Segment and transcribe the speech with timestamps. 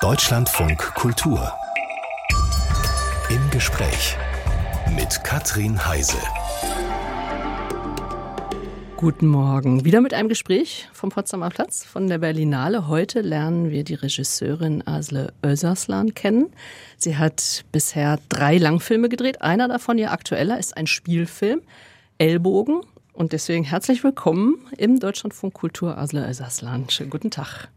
[0.00, 1.52] Deutschlandfunk Kultur.
[3.30, 4.16] Im Gespräch
[4.94, 6.18] mit Katrin Heise.
[8.96, 9.84] Guten Morgen.
[9.84, 12.86] Wieder mit einem Gespräch vom Potsdamer Platz von der Berlinale.
[12.86, 16.52] Heute lernen wir die Regisseurin Asle Özaslan kennen.
[16.96, 19.42] Sie hat bisher drei Langfilme gedreht.
[19.42, 21.60] Einer davon, ihr aktueller, ist ein Spielfilm,
[22.18, 22.82] Ellbogen.
[23.12, 26.88] Und deswegen herzlich willkommen im Deutschlandfunk Kultur Asle Özaslan.
[26.88, 27.68] Schönen guten Tag.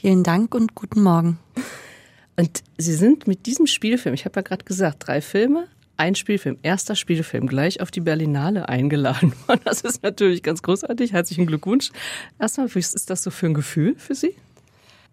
[0.00, 1.38] Vielen Dank und guten Morgen.
[2.34, 5.68] Und Sie sind mit diesem Spielfilm, ich habe ja gerade gesagt, drei Filme,
[5.98, 9.60] ein Spielfilm, erster Spielfilm, gleich auf die Berlinale eingeladen worden.
[9.64, 11.12] Das ist natürlich ganz großartig.
[11.12, 11.90] Herzlichen Glückwunsch.
[12.38, 14.34] Erstmal, was ist das so für ein Gefühl für Sie?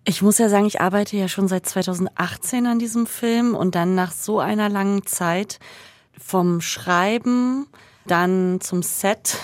[0.05, 3.93] Ich muss ja sagen, ich arbeite ja schon seit 2018 an diesem Film und dann
[3.93, 5.59] nach so einer langen Zeit
[6.17, 7.67] vom Schreiben
[8.07, 9.37] dann zum Set,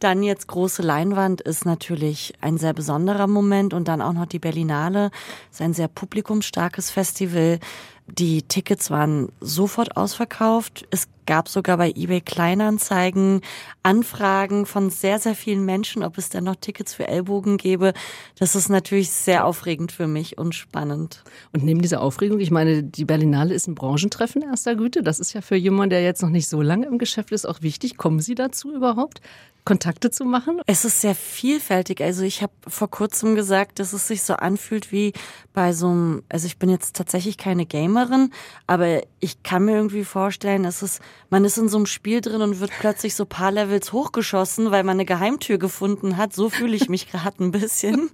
[0.00, 4.38] dann jetzt große Leinwand ist natürlich ein sehr besonderer Moment und dann auch noch die
[4.38, 5.10] Berlinale
[5.50, 7.58] ist ein sehr publikumsstarkes Festival.
[8.06, 10.86] Die Tickets waren sofort ausverkauft.
[10.90, 13.40] Es gab sogar bei eBay Kleinanzeigen
[13.82, 17.92] Anfragen von sehr, sehr vielen Menschen, ob es denn noch Tickets für Ellbogen gäbe.
[18.38, 21.22] Das ist natürlich sehr aufregend für mich und spannend.
[21.52, 25.02] Und neben dieser Aufregung, ich meine, die Berlinale ist ein Branchentreffen erster Güte.
[25.02, 27.62] Das ist ja für jemanden, der jetzt noch nicht so lange im Geschäft ist, auch
[27.62, 27.96] wichtig.
[27.96, 29.20] Kommen Sie dazu überhaupt?
[29.64, 30.60] Kontakte zu machen?
[30.66, 32.02] Es ist sehr vielfältig.
[32.02, 35.14] Also ich habe vor kurzem gesagt, dass es sich so anfühlt wie
[35.54, 38.30] bei so einem, also ich bin jetzt tatsächlich keine Gamerin,
[38.66, 42.42] aber ich kann mir irgendwie vorstellen, dass es, man ist in so einem Spiel drin
[42.42, 46.32] und wird plötzlich so paar Levels hochgeschossen, weil man eine Geheimtür gefunden hat.
[46.32, 48.10] So fühle ich mich gerade ein bisschen.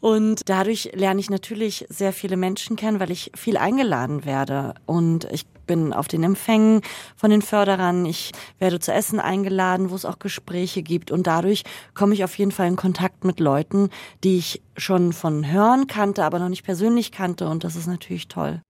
[0.00, 4.74] Und dadurch lerne ich natürlich sehr viele Menschen kennen, weil ich viel eingeladen werde.
[4.86, 6.80] Und ich bin auf den Empfängen
[7.16, 8.06] von den Förderern.
[8.06, 11.10] Ich werde zu Essen eingeladen, wo es auch Gespräche gibt.
[11.10, 13.90] Und dadurch komme ich auf jeden Fall in Kontakt mit Leuten,
[14.24, 17.48] die ich schon von Hören kannte, aber noch nicht persönlich kannte.
[17.48, 18.60] Und das ist natürlich toll.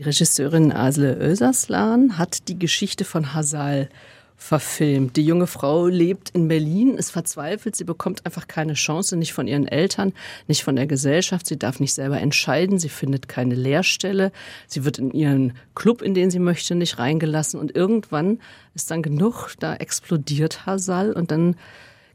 [0.00, 3.90] Die Regisseurin Asle Özaslan hat die Geschichte von Hasal
[4.34, 5.18] verfilmt.
[5.18, 9.46] Die junge Frau lebt in Berlin, ist verzweifelt, sie bekommt einfach keine Chance, nicht von
[9.46, 10.14] ihren Eltern,
[10.48, 14.32] nicht von der Gesellschaft, sie darf nicht selber entscheiden, sie findet keine Lehrstelle,
[14.66, 17.60] sie wird in ihren Club, in den sie möchte, nicht reingelassen.
[17.60, 18.38] Und irgendwann
[18.74, 21.12] ist dann genug, da explodiert Hasal.
[21.12, 21.56] Und dann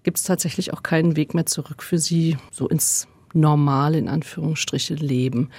[0.02, 4.96] gibt es tatsächlich auch keinen Weg mehr zurück für sie, so ins normale, in Anführungsstriche,
[4.96, 5.52] Leben.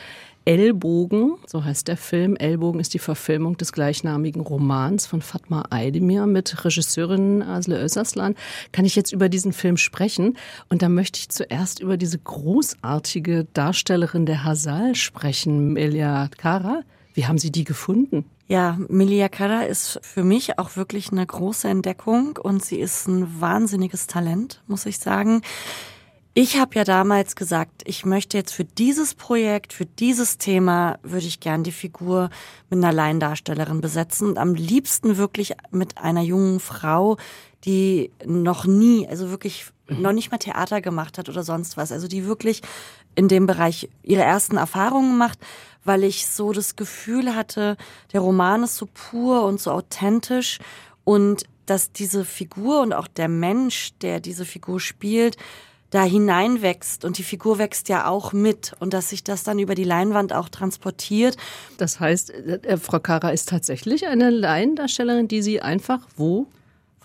[0.46, 2.36] Ellbogen, so heißt der Film.
[2.36, 8.36] Ellbogen ist die Verfilmung des gleichnamigen Romans von Fatma Aydemir mit Regisseurin Asle Özaslan.
[8.70, 10.38] Kann ich jetzt über diesen Film sprechen?
[10.68, 16.82] Und da möchte ich zuerst über diese großartige Darstellerin der Hasal sprechen, Melia Kara.
[17.14, 18.24] Wie haben Sie die gefunden?
[18.46, 23.40] Ja, Melia Kara ist für mich auch wirklich eine große Entdeckung und sie ist ein
[23.40, 25.42] wahnsinniges Talent, muss ich sagen.
[26.38, 31.24] Ich habe ja damals gesagt, ich möchte jetzt für dieses Projekt, für dieses Thema, würde
[31.24, 32.28] ich gern die Figur
[32.69, 34.28] mit einer Laiendarstellerin besetzen.
[34.28, 37.16] Und am liebsten wirklich mit einer jungen Frau,
[37.64, 41.91] die noch nie, also wirklich noch nicht mal Theater gemacht hat oder sonst was.
[41.91, 42.60] Also die wirklich
[43.14, 45.38] in dem Bereich ihre ersten Erfahrungen macht,
[45.84, 47.78] weil ich so das Gefühl hatte,
[48.12, 50.58] der Roman ist so pur und so authentisch
[51.02, 55.38] und dass diese Figur und auch der Mensch, der diese Figur spielt,
[55.91, 59.74] da hineinwächst und die Figur wächst ja auch mit und dass sich das dann über
[59.74, 61.36] die Leinwand auch transportiert.
[61.78, 66.46] Das heißt, äh, Frau Kara ist tatsächlich eine Laiendarstellerin, die Sie einfach wo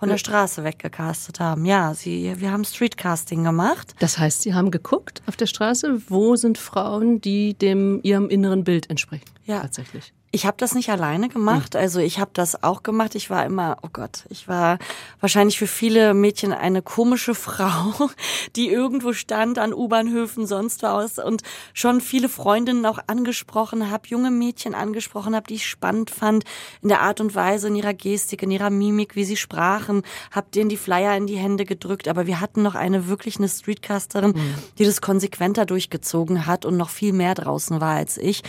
[0.01, 1.63] von der Straße weggecastet haben.
[1.63, 3.93] Ja, sie, wir haben Streetcasting gemacht.
[3.99, 8.63] Das heißt, Sie haben geguckt auf der Straße, wo sind Frauen, die dem ihrem inneren
[8.63, 9.25] Bild entsprechen?
[9.45, 10.11] Ja, tatsächlich.
[10.33, 11.75] Ich habe das nicht alleine gemacht.
[11.75, 13.15] Also ich habe das auch gemacht.
[13.15, 14.79] Ich war immer, oh Gott, ich war
[15.19, 18.09] wahrscheinlich für viele Mädchen eine komische Frau,
[18.55, 21.41] die irgendwo stand an U-Bahnhöfen, sonst was und
[21.73, 26.45] schon viele Freundinnen auch angesprochen habe, junge Mädchen angesprochen habe, die ich spannend fand
[26.81, 30.47] in der Art und Weise, in ihrer Gestik, in ihrer Mimik, wie sie sprachen, habe
[30.55, 32.07] denen die Flyer in die Hände gedrückt.
[32.07, 34.53] Aber wir hatten noch eine wirklich eine Streetcasterin, mhm.
[34.77, 38.43] die das konsequenter durchgezogen hat und noch viel mehr draußen war als ich.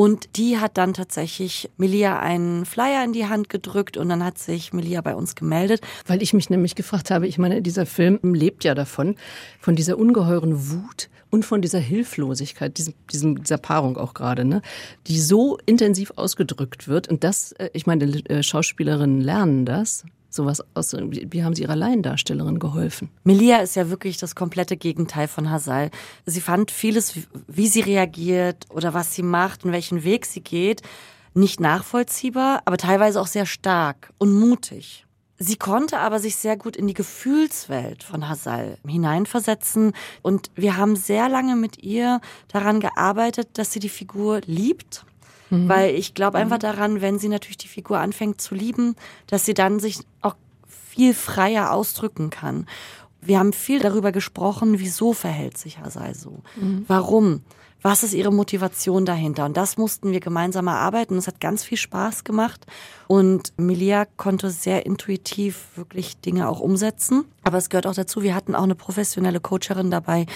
[0.00, 4.38] Und die hat dann tatsächlich Melia einen Flyer in die Hand gedrückt und dann hat
[4.38, 5.82] sich Melia bei uns gemeldet.
[6.06, 9.16] Weil ich mich nämlich gefragt habe, ich meine, dieser Film lebt ja davon,
[9.58, 14.62] von dieser ungeheuren Wut und von dieser Hilflosigkeit, diesem, diesem, dieser Paarung auch gerade, ne,
[15.06, 17.08] die so intensiv ausgedrückt wird.
[17.08, 20.94] Und das, äh, ich meine, äh, Schauspielerinnen lernen das sowas aus?
[20.94, 23.10] Wie haben Sie Ihrer Laiendarstellerin geholfen?
[23.24, 25.90] Melia ist ja wirklich das komplette Gegenteil von Hasal.
[26.26, 27.14] Sie fand vieles,
[27.46, 30.82] wie sie reagiert oder was sie macht und welchen Weg sie geht,
[31.34, 35.06] nicht nachvollziehbar, aber teilweise auch sehr stark und mutig.
[35.42, 39.94] Sie konnte aber sich sehr gut in die Gefühlswelt von Hasal hineinversetzen.
[40.20, 45.06] Und wir haben sehr lange mit ihr daran gearbeitet, dass sie die Figur liebt.
[45.50, 45.68] Mhm.
[45.68, 46.62] Weil ich glaube einfach mhm.
[46.62, 50.36] daran, wenn sie natürlich die Figur anfängt zu lieben, dass sie dann sich auch
[50.66, 52.66] viel freier ausdrücken kann.
[53.20, 56.40] Wir haben viel darüber gesprochen, wieso verhält sich Hasal so?
[56.56, 56.84] Mhm.
[56.88, 57.42] Warum?
[57.82, 59.46] Was ist ihre Motivation dahinter?
[59.46, 61.16] Und das mussten wir gemeinsam erarbeiten.
[61.16, 62.66] Es hat ganz viel Spaß gemacht.
[63.06, 67.24] Und Milia konnte sehr intuitiv wirklich Dinge auch umsetzen.
[67.42, 70.26] Aber es gehört auch dazu, wir hatten auch eine professionelle Coacherin dabei,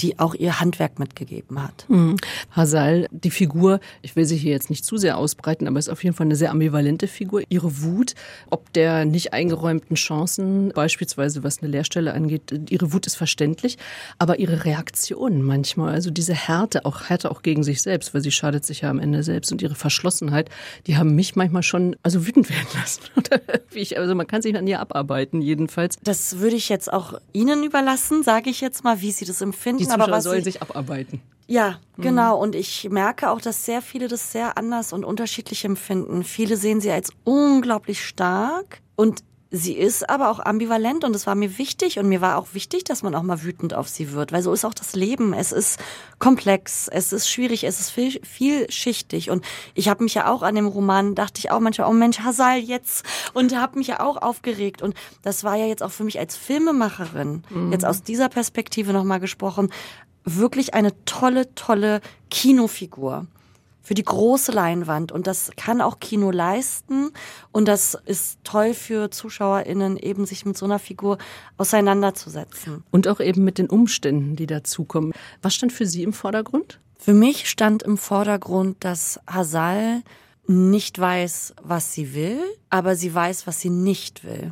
[0.00, 1.86] die auch ihr Handwerk mitgegeben hat.
[1.88, 2.16] Mhm.
[2.50, 6.04] Hasal, die Figur, ich will sie hier jetzt nicht zu sehr ausbreiten, aber ist auf
[6.04, 7.42] jeden Fall eine sehr ambivalente Figur.
[7.48, 8.14] Ihre Wut,
[8.50, 13.78] ob der nicht eingeräumten Chancen, beispielsweise was eine Lehrstelle angeht, ihre Wut ist verständlich,
[14.18, 18.32] aber ihre Reaktionen manchmal, also diese Härte, auch Härte auch gegen sich selbst, weil sie
[18.32, 20.50] schadet sich ja am Ende selbst und ihre Verschlossenheit,
[20.86, 23.02] die haben mich manchmal schon also wütend werden lassen.
[23.96, 25.96] also man kann sich an ihr abarbeiten jedenfalls.
[26.02, 29.78] Das würde ich jetzt auch Ihnen überlassen, sage ich jetzt mal, wie Sie das empfinden.
[29.78, 31.20] Die Zuschauer aber was sollen sich abarbeiten.
[31.48, 32.02] Ja, mhm.
[32.02, 32.38] genau.
[32.40, 36.22] Und ich merke auch, dass sehr viele das sehr anders und unterschiedlich empfinden.
[36.22, 39.24] Viele sehen sie als unglaublich stark und
[39.56, 42.84] Sie ist aber auch ambivalent und es war mir wichtig und mir war auch wichtig,
[42.84, 45.32] dass man auch mal wütend auf sie wird, weil so ist auch das Leben.
[45.32, 45.80] Es ist
[46.18, 49.44] komplex, es ist schwierig, es ist viel, vielschichtig und
[49.74, 52.58] ich habe mich ja auch an dem Roman, dachte ich auch manchmal, oh Mensch, Hasal
[52.58, 56.18] jetzt und habe mich ja auch aufgeregt und das war ja jetzt auch für mich
[56.18, 57.72] als Filmemacherin, mhm.
[57.72, 59.70] jetzt aus dieser Perspektive nochmal gesprochen,
[60.24, 62.00] wirklich eine tolle, tolle
[62.30, 63.26] Kinofigur
[63.86, 65.12] für die große Leinwand.
[65.12, 67.12] Und das kann auch Kino leisten.
[67.52, 71.18] Und das ist toll für ZuschauerInnen, eben sich mit so einer Figur
[71.56, 72.82] auseinanderzusetzen.
[72.90, 75.12] Und auch eben mit den Umständen, die dazukommen.
[75.40, 76.80] Was stand für Sie im Vordergrund?
[76.98, 80.02] Für mich stand im Vordergrund, dass Hasal
[80.48, 82.40] nicht weiß, was sie will,
[82.70, 84.50] aber sie weiß, was sie nicht will.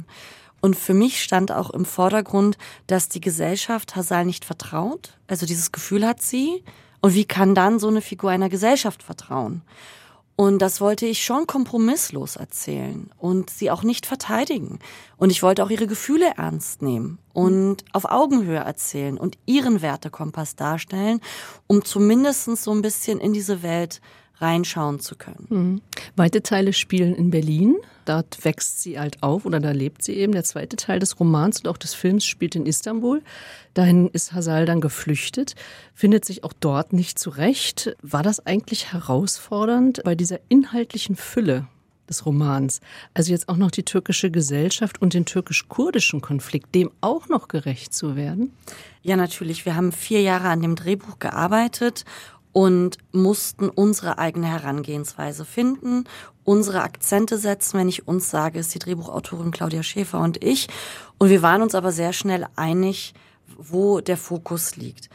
[0.60, 5.19] Und für mich stand auch im Vordergrund, dass die Gesellschaft Hasal nicht vertraut.
[5.26, 6.62] Also dieses Gefühl hat sie,
[7.04, 9.60] und wie kann dann so eine Figur einer Gesellschaft vertrauen?
[10.36, 14.78] Und das wollte ich schon kompromisslos erzählen und sie auch nicht verteidigen.
[15.18, 20.56] Und ich wollte auch ihre Gefühle ernst nehmen und auf Augenhöhe erzählen und ihren Wertekompass
[20.56, 21.20] darstellen,
[21.66, 24.00] um zumindestens so ein bisschen in diese Welt
[24.38, 25.46] reinschauen zu können.
[25.48, 25.82] Mhm.
[26.16, 27.76] Weite Teile spielen in Berlin.
[28.04, 30.32] Dort wächst sie halt auf oder da lebt sie eben.
[30.32, 33.22] Der zweite Teil des Romans und auch des Films spielt in Istanbul.
[33.72, 35.54] Dahin ist Hasal dann geflüchtet,
[35.94, 37.96] findet sich auch dort nicht zurecht.
[38.02, 41.66] War das eigentlich herausfordernd bei dieser inhaltlichen Fülle
[42.08, 42.81] des Romans.
[43.14, 47.94] Also jetzt auch noch die türkische Gesellschaft und den türkisch-kurdischen Konflikt, dem auch noch gerecht
[47.94, 48.52] zu werden?
[49.02, 49.64] Ja, natürlich.
[49.64, 52.04] Wir haben vier Jahre an dem Drehbuch gearbeitet
[52.54, 56.04] und mussten unsere eigene Herangehensweise finden,
[56.44, 57.78] unsere Akzente setzen.
[57.78, 60.68] Wenn ich uns sage, ist die Drehbuchautorin Claudia Schäfer und ich.
[61.18, 63.12] Und wir waren uns aber sehr schnell einig,
[63.58, 65.10] wo der Fokus liegt.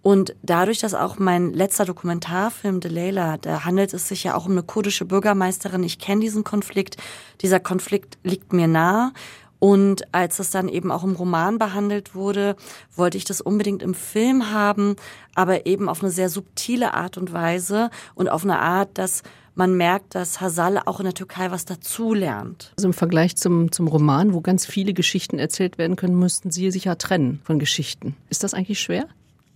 [0.00, 4.52] Und dadurch, dass auch mein letzter Dokumentarfilm Delayla, da handelt es sich ja auch um
[4.52, 5.82] eine kurdische Bürgermeisterin.
[5.82, 6.96] Ich kenne diesen Konflikt.
[7.42, 9.12] Dieser Konflikt liegt mir nah.
[9.58, 12.56] Und als es dann eben auch im Roman behandelt wurde,
[12.94, 14.96] wollte ich das unbedingt im Film haben,
[15.34, 19.22] aber eben auf eine sehr subtile Art und Weise und auf eine Art, dass
[19.58, 22.72] man merkt, dass Hasal auch in der Türkei was dazulernt.
[22.76, 26.70] Also im Vergleich zum, zum Roman, wo ganz viele Geschichten erzählt werden können, müssten Sie
[26.70, 28.14] sich ja trennen von Geschichten.
[28.30, 29.08] Ist das eigentlich schwer?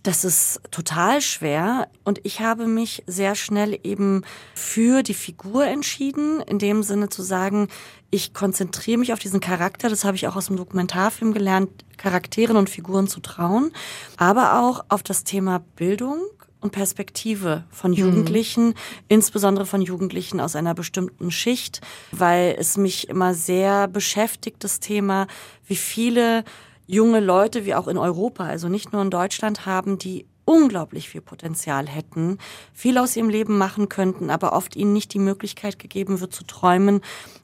[0.03, 4.23] Das ist total schwer und ich habe mich sehr schnell eben
[4.53, 7.69] für die Figur entschieden, in dem Sinne zu sagen,
[8.11, 12.57] ich konzentriere mich auf diesen Charakter, das habe ich auch aus dem Dokumentarfilm gelernt, Charakteren
[12.57, 13.71] und Figuren zu trauen,
[14.17, 16.19] aber auch auf das Thema Bildung
[16.59, 17.97] und Perspektive von mhm.
[17.97, 18.75] Jugendlichen, mhm.
[19.07, 21.79] insbesondere von Jugendlichen aus einer bestimmten Schicht,
[22.11, 25.27] weil es mich immer sehr beschäftigt, das Thema,
[25.65, 26.43] wie viele
[26.87, 31.21] junge Leute wie auch in Europa, also nicht nur in Deutschland haben, die unglaublich viel
[31.21, 32.37] Potenzial hätten,
[32.73, 36.43] viel aus ihrem Leben machen könnten, aber oft ihnen nicht die Möglichkeit gegeben wird zu
[36.43, 37.01] träumen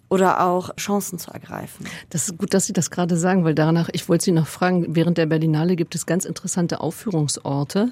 [0.09, 1.85] oder auch Chancen zu ergreifen.
[2.09, 4.95] Das ist gut, dass Sie das gerade sagen, weil danach, ich wollte Sie noch fragen,
[4.95, 7.91] während der Berlinale gibt es ganz interessante Aufführungsorte.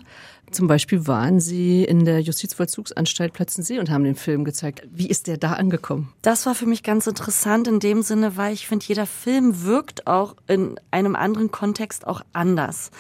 [0.50, 4.88] Zum Beispiel waren Sie in der Justizvollzugsanstalt Plötzensee und haben den Film gezeigt.
[4.92, 6.14] Wie ist der da angekommen?
[6.22, 10.08] Das war für mich ganz interessant in dem Sinne, weil ich finde, jeder Film wirkt
[10.08, 12.92] auch in einem anderen Kontext auch anders.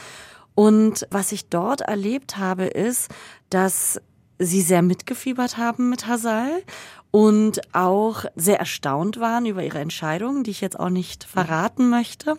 [0.55, 3.09] Und was ich dort erlebt habe, ist,
[3.49, 4.01] dass
[4.39, 6.63] sie sehr mitgefiebert haben mit Hasal
[7.17, 12.35] und auch sehr erstaunt waren über ihre Entscheidung, die ich jetzt auch nicht verraten möchte.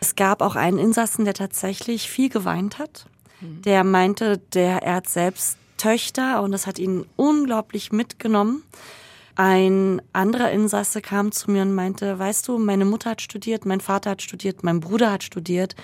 [0.00, 3.06] Es gab auch einen Insassen, der tatsächlich viel geweint hat
[3.40, 8.62] der meinte, der, er hat selbst Töchter und das hat ihn unglaublich mitgenommen.
[9.34, 13.80] Ein anderer Insasse kam zu mir und meinte, weißt du, meine Mutter hat studiert, mein
[13.82, 15.74] Vater hat studiert, mein Bruder hat studiert.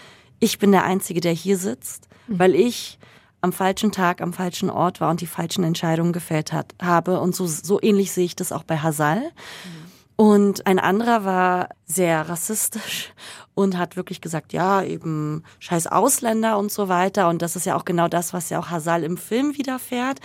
[0.40, 2.38] Ich bin der Einzige, der hier sitzt, mhm.
[2.38, 2.98] weil ich
[3.42, 7.20] am falschen Tag, am falschen Ort war und die falschen Entscheidungen gefällt hat, habe.
[7.20, 9.20] Und so, so ähnlich sehe ich das auch bei Hasal.
[9.20, 9.82] Mhm.
[10.16, 13.12] Und ein anderer war sehr rassistisch
[13.54, 17.28] und hat wirklich gesagt, ja, eben scheiß Ausländer und so weiter.
[17.28, 20.20] Und das ist ja auch genau das, was ja auch Hasal im Film widerfährt.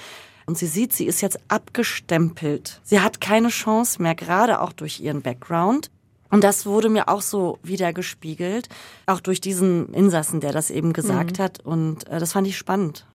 [0.45, 2.79] Und sie sieht, sie ist jetzt abgestempelt.
[2.83, 5.89] Sie hat keine Chance mehr, gerade auch durch ihren Background.
[6.29, 8.69] Und das wurde mir auch so wieder gespiegelt,
[9.05, 11.43] auch durch diesen Insassen, der das eben gesagt mhm.
[11.43, 11.59] hat.
[11.65, 13.05] Und äh, das fand ich spannend.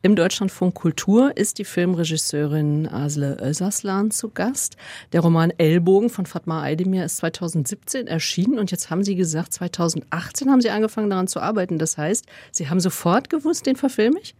[0.00, 4.76] Im Deutschlandfunk Kultur ist die Filmregisseurin Asle Özaslan zu Gast.
[5.12, 10.50] Der Roman Ellbogen von Fatma Aydemir ist 2017 erschienen und jetzt haben Sie gesagt, 2018
[10.50, 11.78] haben Sie angefangen daran zu arbeiten.
[11.78, 14.34] Das heißt, Sie haben sofort gewusst, den verfilme ich?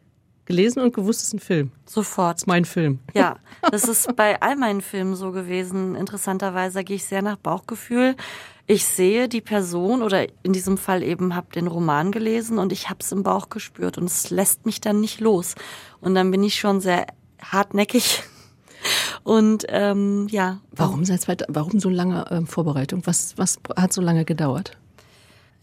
[0.49, 1.71] Gelesen und gewusst, es ist ein Film.
[1.85, 2.37] Sofort.
[2.37, 3.00] Das ist mein Film.
[3.14, 3.37] Ja,
[3.71, 5.95] das ist bei all meinen Filmen so gewesen.
[5.95, 8.17] Interessanterweise gehe ich sehr nach Bauchgefühl.
[8.67, 12.88] Ich sehe die Person oder in diesem Fall eben habe den Roman gelesen und ich
[12.88, 15.55] habe es im Bauch gespürt und es lässt mich dann nicht los.
[16.00, 17.07] Und dann bin ich schon sehr
[17.40, 18.23] hartnäckig.
[19.25, 20.61] Und ähm, ja.
[20.71, 21.02] Warum
[21.49, 23.02] warum so lange ähm, Vorbereitung?
[23.07, 24.78] Was, was hat so lange gedauert?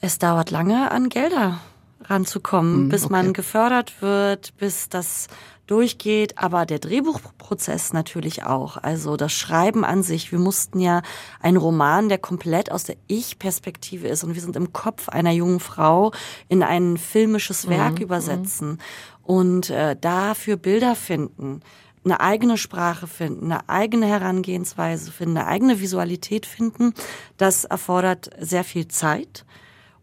[0.02, 1.62] Es dauert lange an Gelder
[2.04, 3.12] ranzukommen, mm, bis okay.
[3.12, 5.28] man gefördert wird, bis das
[5.68, 8.78] durchgeht, aber der Drehbuchprozess natürlich auch.
[8.78, 10.32] Also das Schreiben an sich.
[10.32, 11.02] Wir mussten ja
[11.42, 15.60] einen Roman, der komplett aus der Ich-Perspektive ist und wir sind im Kopf einer jungen
[15.60, 16.12] Frau
[16.50, 18.04] in ein filmisches Werk mhm.
[18.04, 18.80] übersetzen
[19.24, 21.62] und äh, dafür Bilder finden
[22.04, 26.94] eine eigene Sprache finden, eine eigene Herangehensweise finden, eine eigene Visualität finden,
[27.38, 29.44] das erfordert sehr viel Zeit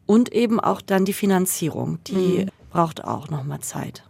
[0.06, 2.48] und eben auch dann die Finanzierung, die mhm.
[2.70, 4.02] braucht auch nochmal Zeit.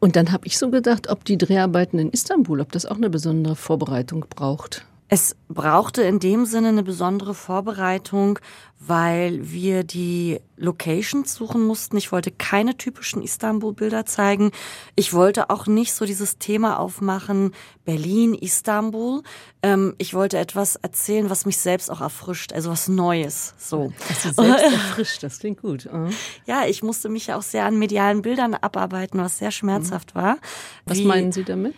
[0.00, 3.10] Und dann habe ich so gedacht, ob die Dreharbeiten in Istanbul, ob das auch eine
[3.10, 4.86] besondere Vorbereitung braucht.
[5.10, 8.38] Es brauchte in dem Sinne eine besondere Vorbereitung,
[8.78, 11.96] weil wir die Locations suchen mussten.
[11.96, 14.52] Ich wollte keine typischen Istanbul-Bilder zeigen.
[14.96, 17.54] Ich wollte auch nicht so dieses Thema aufmachen,
[17.86, 19.22] Berlin, Istanbul.
[19.62, 23.54] Ähm, ich wollte etwas erzählen, was mich selbst auch erfrischt, also was Neues.
[23.56, 23.92] So.
[24.08, 25.88] Du selbst erfrischt, das klingt gut.
[25.90, 26.10] Mhm.
[26.46, 30.18] Ja, ich musste mich ja auch sehr an medialen Bildern abarbeiten, was sehr schmerzhaft mhm.
[30.18, 30.38] war.
[30.84, 31.74] Was Wie, meinen Sie damit?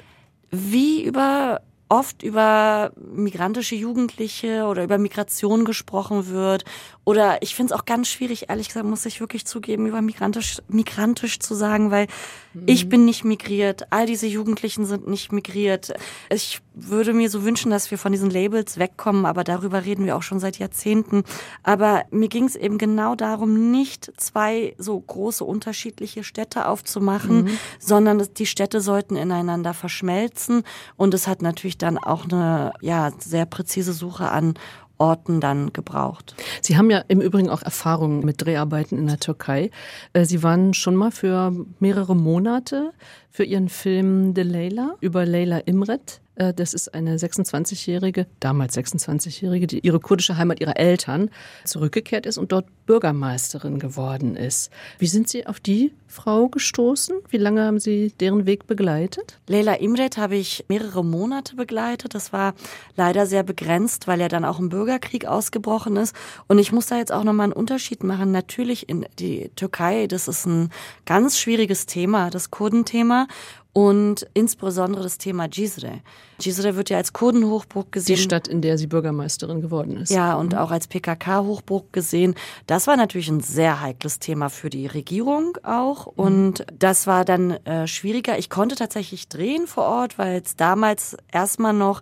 [0.50, 1.60] Wie über
[1.90, 6.64] oft über migrantische Jugendliche oder über Migration gesprochen wird.
[7.10, 10.58] Oder ich finde es auch ganz schwierig, ehrlich gesagt, muss ich wirklich zugeben, über migrantisch,
[10.68, 12.06] migrantisch zu sagen, weil
[12.54, 12.62] mhm.
[12.66, 15.92] ich bin nicht migriert, all diese Jugendlichen sind nicht migriert.
[16.30, 20.16] Ich würde mir so wünschen, dass wir von diesen Labels wegkommen, aber darüber reden wir
[20.16, 21.24] auch schon seit Jahrzehnten.
[21.64, 27.58] Aber mir ging es eben genau darum, nicht zwei so große unterschiedliche Städte aufzumachen, mhm.
[27.80, 30.62] sondern die Städte sollten ineinander verschmelzen.
[30.96, 34.54] Und es hat natürlich dann auch eine ja, sehr präzise Suche an
[35.00, 36.34] Orten dann gebraucht.
[36.60, 39.70] Sie haben ja im Übrigen auch Erfahrungen mit Dreharbeiten in der Türkei.
[40.12, 42.92] Äh, Sie waren schon mal für mehrere Monate
[43.30, 46.20] für Ihren Film The Leila über Leila Imret
[46.54, 51.30] das ist eine 26-jährige, damals 26-jährige, die ihre kurdische Heimat ihrer Eltern
[51.64, 54.70] zurückgekehrt ist und dort Bürgermeisterin geworden ist.
[54.98, 57.16] Wie sind Sie auf die Frau gestoßen?
[57.28, 59.38] Wie lange haben Sie deren Weg begleitet?
[59.46, 62.14] Leila Imret habe ich mehrere Monate begleitet.
[62.14, 62.54] Das war
[62.96, 66.16] leider sehr begrenzt, weil ja dann auch ein Bürgerkrieg ausgebrochen ist.
[66.48, 68.32] Und ich muss da jetzt auch nochmal einen Unterschied machen.
[68.32, 70.70] Natürlich in die Türkei, das ist ein
[71.04, 73.28] ganz schwieriges Thema, das Kurdenthema
[73.72, 76.00] und insbesondere das Thema Cizre.
[76.40, 78.16] Cizre wird ja als Kurdenhochburg gesehen.
[78.16, 80.10] Die Stadt, in der sie Bürgermeisterin geworden ist.
[80.10, 80.58] Ja, und mhm.
[80.58, 82.34] auch als PKK-Hochburg gesehen.
[82.66, 86.06] Das war natürlich ein sehr heikles Thema für die Regierung auch.
[86.06, 86.12] Mhm.
[86.16, 88.38] Und das war dann äh, schwieriger.
[88.38, 92.00] Ich konnte tatsächlich drehen vor Ort, weil es damals erstmal noch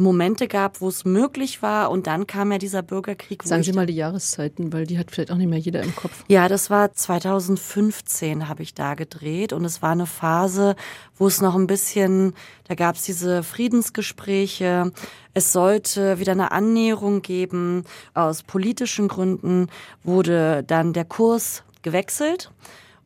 [0.00, 3.42] Momente gab, wo es möglich war und dann kam ja dieser Bürgerkrieg.
[3.42, 6.24] Sagen Sie mal die Jahreszeiten, weil die hat vielleicht auch nicht mehr jeder im Kopf.
[6.28, 10.74] Ja, das war 2015 habe ich da gedreht und es war eine Phase,
[11.16, 12.34] wo es noch ein bisschen,
[12.66, 14.92] da gab es diese Friedensgespräche,
[15.34, 17.84] es sollte wieder eine Annäherung geben.
[18.14, 19.68] Aus politischen Gründen
[20.02, 22.50] wurde dann der Kurs gewechselt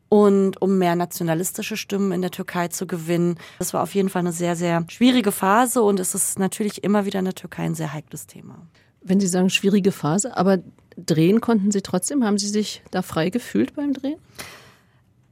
[0.09, 3.37] und um mehr nationalistische Stimmen in der Türkei zu gewinnen.
[3.59, 7.05] Das war auf jeden Fall eine sehr, sehr schwierige Phase und es ist natürlich immer
[7.05, 8.67] wieder in der Türkei ein sehr heikles Thema.
[9.01, 10.59] Wenn Sie sagen schwierige Phase, aber
[10.97, 12.23] drehen konnten Sie trotzdem?
[12.23, 14.19] Haben Sie sich da frei gefühlt beim Drehen?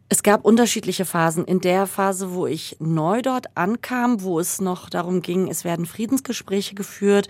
[0.10, 1.46] Es gab unterschiedliche Phasen.
[1.46, 5.88] In der Phase, wo ich neu dort ankam, wo es noch darum ging, es werden
[5.88, 7.30] Friedensgespräche geführt,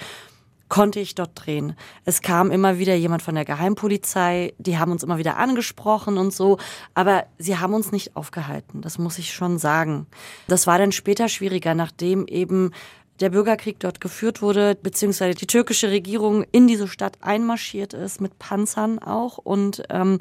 [0.74, 1.76] konnte ich dort drehen.
[2.04, 6.34] Es kam immer wieder jemand von der Geheimpolizei, die haben uns immer wieder angesprochen und
[6.34, 6.58] so,
[6.96, 10.08] aber sie haben uns nicht aufgehalten, das muss ich schon sagen.
[10.48, 12.72] Das war dann später schwieriger, nachdem eben
[13.20, 18.40] der Bürgerkrieg dort geführt wurde, beziehungsweise die türkische Regierung in diese Stadt einmarschiert ist, mit
[18.40, 19.38] Panzern auch.
[19.38, 20.18] Und ähm,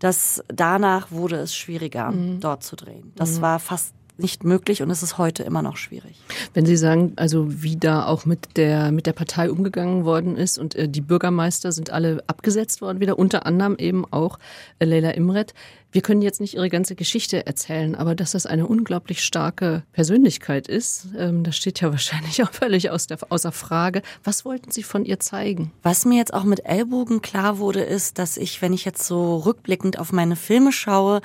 [0.00, 2.40] das danach wurde es schwieriger, mhm.
[2.40, 3.14] dort zu drehen.
[3.16, 3.40] Das mhm.
[3.40, 6.16] war fast nicht möglich und es ist heute immer noch schwierig.
[6.52, 10.58] Wenn Sie sagen, also wie da auch mit der mit der Partei umgegangen worden ist
[10.58, 14.38] und äh, die Bürgermeister sind alle abgesetzt worden, wieder unter anderem eben auch
[14.78, 15.54] äh, Leila Imret.
[15.90, 20.66] Wir können jetzt nicht Ihre ganze Geschichte erzählen, aber dass das eine unglaublich starke Persönlichkeit
[20.66, 24.02] ist, ähm, das steht ja wahrscheinlich auch völlig aus der, außer Frage.
[24.22, 25.72] Was wollten Sie von ihr zeigen?
[25.82, 29.38] Was mir jetzt auch mit Ellbogen klar wurde, ist, dass ich, wenn ich jetzt so
[29.38, 31.20] rückblickend auf meine Filme schaue,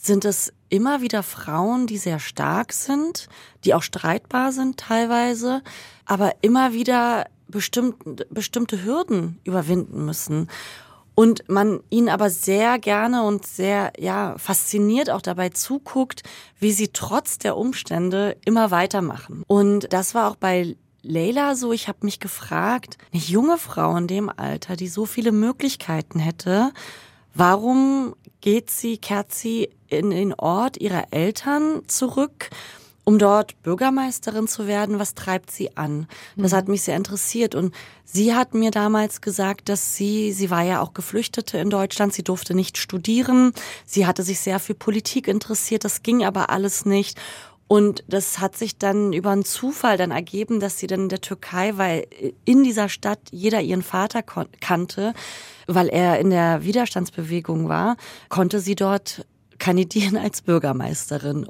[0.00, 3.28] sind es immer wieder Frauen, die sehr stark sind,
[3.64, 5.62] die auch streitbar sind teilweise,
[6.04, 10.48] aber immer wieder bestimmt, bestimmte Hürden überwinden müssen.
[11.14, 16.22] Und man ihnen aber sehr gerne und sehr, ja, fasziniert auch dabei zuguckt,
[16.60, 19.42] wie sie trotz der Umstände immer weitermachen.
[19.48, 24.06] Und das war auch bei Leila so, ich habe mich gefragt, eine junge Frau in
[24.06, 26.72] dem Alter, die so viele Möglichkeiten hätte,
[27.38, 32.50] warum geht sie, kehrt sie in den Ort ihrer Eltern zurück,
[33.04, 34.98] um dort Bürgermeisterin zu werden.
[34.98, 36.06] Was treibt sie an?
[36.36, 36.56] Das mhm.
[36.56, 37.54] hat mich sehr interessiert.
[37.54, 42.12] Und sie hat mir damals gesagt, dass sie, sie war ja auch Geflüchtete in Deutschland,
[42.12, 43.52] sie durfte nicht studieren.
[43.86, 45.84] Sie hatte sich sehr für Politik interessiert.
[45.84, 47.18] Das ging aber alles nicht.
[47.68, 51.20] Und das hat sich dann über einen Zufall dann ergeben, dass sie dann in der
[51.20, 52.06] Türkei, weil
[52.46, 55.12] in dieser Stadt jeder ihren Vater kannte,
[55.66, 57.96] weil er in der Widerstandsbewegung war,
[58.30, 59.26] konnte sie dort
[59.58, 61.46] kandidieren als Bürgermeisterin.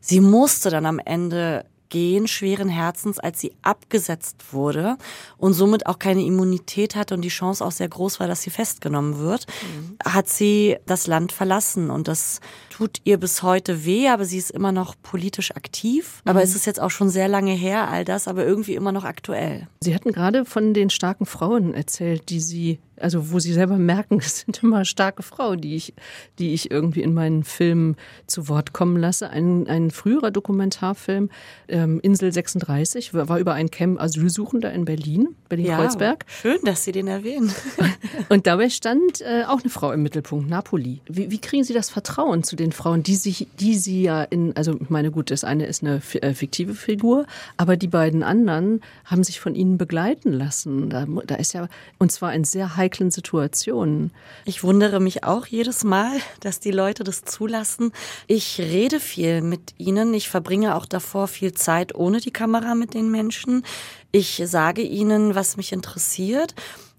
[0.00, 4.96] Sie musste dann am Ende gehen, schweren Herzens, als sie abgesetzt wurde
[5.36, 8.48] und somit auch keine Immunität hatte und die Chance auch sehr groß war, dass sie
[8.48, 9.98] festgenommen wird, mhm.
[10.02, 12.40] hat sie das Land verlassen und das
[12.82, 16.20] tut ihr bis heute weh, aber sie ist immer noch politisch aktiv.
[16.24, 16.44] Aber mhm.
[16.44, 19.68] es ist jetzt auch schon sehr lange her, all das, aber irgendwie immer noch aktuell.
[19.80, 24.18] Sie hatten gerade von den starken Frauen erzählt, die Sie also wo sie selber merken,
[24.24, 25.94] es sind immer starke Frauen, die ich,
[26.38, 27.96] die ich irgendwie in meinen Filmen
[28.26, 29.30] zu Wort kommen lasse.
[29.30, 31.30] Ein, ein früherer Dokumentarfilm,
[31.68, 36.24] ähm, Insel 36, war über ein Camp Asylsuchender in Berlin, Berlin-Kreuzberg.
[36.26, 37.52] Ja, schön, dass Sie den erwähnen.
[38.28, 41.00] Und dabei stand äh, auch eine Frau im Mittelpunkt, Napoli.
[41.08, 44.56] Wie, wie kriegen Sie das Vertrauen zu den Frauen, die sich, die Sie ja in,
[44.56, 48.80] also ich meine, gut, das eine ist eine äh, fiktive Figur, aber die beiden anderen
[49.04, 50.90] haben sich von Ihnen begleiten lassen.
[50.90, 54.10] Da, da ist ja, und zwar ein sehr heiklen Situationen.
[54.44, 57.92] Ich wundere mich auch jedes Mal, dass die Leute das zulassen.
[58.26, 60.14] Ich rede viel mit ihnen.
[60.14, 63.64] Ich verbringe auch davor viel Zeit ohne die Kamera mit den Menschen.
[64.10, 66.54] Ich sage ihnen, was mich interessiert.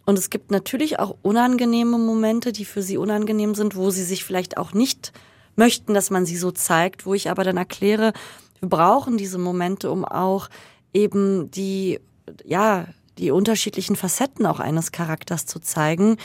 [0.06, 4.24] Und es gibt natürlich auch unangenehme Momente, die für sie unangenehm sind, wo sie sich
[4.24, 5.14] vielleicht auch nicht
[5.56, 8.14] möchten, dass man sie so zeigt, wo ich aber dann erkläre,
[8.60, 10.50] wir brauchen diese Momente, um auch
[10.94, 12.00] eben die,
[12.46, 12.88] ja,
[13.18, 16.18] die unterschiedlichen Facetten auch eines Charakters zu zeigen.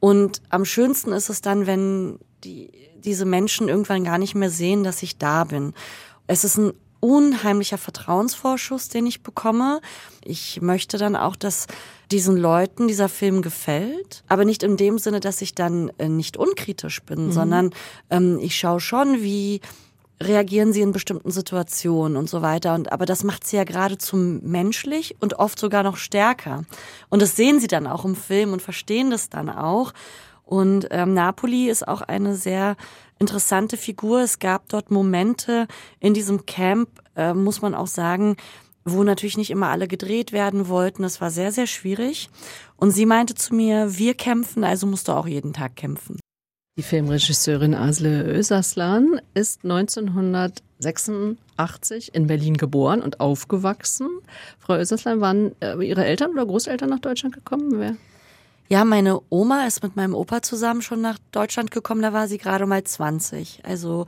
[0.00, 4.84] Und am schönsten ist es dann, wenn die, diese Menschen irgendwann gar nicht mehr sehen,
[4.84, 5.74] dass ich da bin.
[6.26, 9.80] Es ist ein unheimlicher Vertrauensvorschuss, den ich bekomme.
[10.24, 11.66] Ich möchte dann auch, dass
[12.12, 16.36] diesen Leuten dieser Film gefällt, aber nicht in dem Sinne, dass ich dann äh, nicht
[16.36, 17.32] unkritisch bin, mhm.
[17.32, 17.70] sondern
[18.08, 19.60] ähm, ich schaue schon, wie
[20.20, 22.74] reagieren sie in bestimmten Situationen und so weiter.
[22.74, 26.64] Und, aber das macht sie ja geradezu menschlich und oft sogar noch stärker.
[27.08, 29.92] Und das sehen sie dann auch im Film und verstehen das dann auch.
[30.44, 32.76] Und ähm, Napoli ist auch eine sehr
[33.22, 34.20] interessante Figur.
[34.20, 35.66] Es gab dort Momente
[36.00, 38.36] in diesem Camp, äh, muss man auch sagen,
[38.84, 41.04] wo natürlich nicht immer alle gedreht werden wollten.
[41.04, 42.28] Es war sehr, sehr schwierig.
[42.76, 46.18] Und sie meinte zu mir, wir kämpfen, also musst du auch jeden Tag kämpfen.
[46.76, 54.08] Die Filmregisseurin Asle Özaslan ist 1986 in Berlin geboren und aufgewachsen.
[54.58, 57.78] Frau Özaslan, waren äh, Ihre Eltern oder Großeltern nach Deutschland gekommen?
[57.78, 57.94] Wer?
[58.72, 62.38] Ja, meine Oma ist mit meinem Opa zusammen schon nach Deutschland gekommen, da war sie
[62.38, 63.60] gerade mal 20.
[63.64, 64.06] Also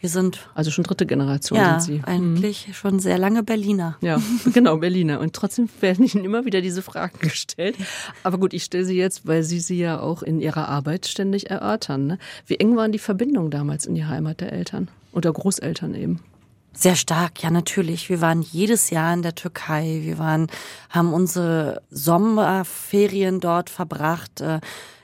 [0.00, 0.50] wir sind.
[0.54, 2.04] Also schon dritte Generation ja, sind Sie.
[2.04, 2.72] Eigentlich mhm.
[2.74, 3.96] schon sehr lange Berliner.
[4.02, 4.20] Ja,
[4.52, 5.18] genau, Berliner.
[5.18, 7.74] Und trotzdem werden Ihnen immer wieder diese Fragen gestellt.
[8.22, 11.48] Aber gut, ich stelle sie jetzt, weil Sie sie ja auch in Ihrer Arbeit ständig
[11.48, 12.06] erörtern.
[12.06, 12.18] Ne?
[12.46, 16.20] Wie eng waren die Verbindungen damals in die Heimat der Eltern oder Großeltern eben?
[16.74, 18.08] Sehr stark, ja natürlich.
[18.08, 20.00] Wir waren jedes Jahr in der Türkei.
[20.02, 20.48] Wir waren,
[20.90, 24.40] haben unsere Sommerferien dort verbracht.
[24.40, 24.60] Äh,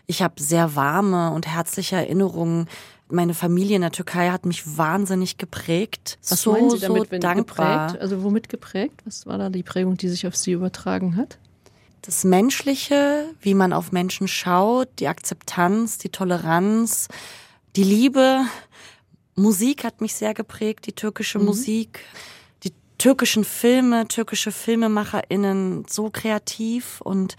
[0.07, 2.69] ich habe sehr warme und herzliche Erinnerungen
[3.11, 6.19] meine Familie in der Türkei hat mich wahnsinnig geprägt.
[6.29, 7.87] Was so, meinen Sie damit, so wenn dankbar.
[7.87, 8.03] geprägt?
[8.03, 9.01] Also womit geprägt?
[9.05, 11.39] Was war da die Prägung, die sich auf Sie übertragen hat?
[12.03, 17.09] Das Menschliche, wie man auf Menschen schaut, die Akzeptanz, die Toleranz,
[17.77, 18.43] die Liebe.
[19.39, 21.47] Musik hat mich sehr geprägt, die türkische mhm.
[21.47, 22.01] Musik,
[22.65, 27.37] die türkischen Filme, türkische FilmemacherInnen so kreativ und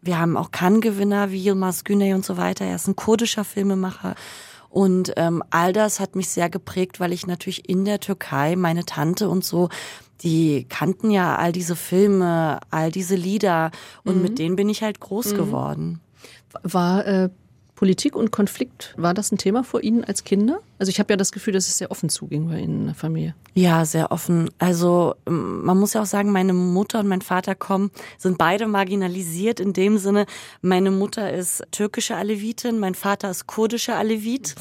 [0.00, 2.64] wir haben auch Cannes-Gewinner wie Yilmaz Güney und so weiter.
[2.64, 4.14] Er ist ein kurdischer Filmemacher.
[4.70, 8.84] Und ähm, all das hat mich sehr geprägt, weil ich natürlich in der Türkei meine
[8.84, 9.70] Tante und so,
[10.22, 13.70] die kannten ja all diese Filme, all diese Lieder
[14.04, 14.22] und mhm.
[14.22, 15.36] mit denen bin ich halt groß mhm.
[15.36, 16.00] geworden.
[16.62, 17.30] War äh,
[17.74, 20.60] Politik und Konflikt, war das ein Thema vor Ihnen als Kinder?
[20.78, 22.94] Also ich habe ja das Gefühl, dass es sehr offen zuging bei Ihnen in der
[22.94, 23.34] Familie.
[23.54, 24.50] Ja, sehr offen.
[24.58, 28.66] Also ähm, man muss ja auch sagen, meine Mutter und mein Vater kommen, sind beide
[28.66, 30.26] marginalisiert in dem Sinne,
[30.62, 34.54] meine Mutter ist türkische Alevitin, mein Vater ist kurdische Alevit.